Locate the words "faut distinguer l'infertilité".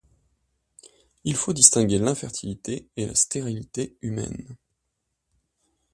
1.35-2.87